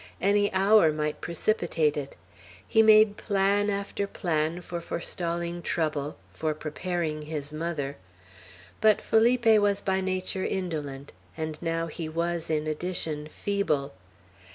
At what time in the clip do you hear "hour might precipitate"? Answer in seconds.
0.51-1.95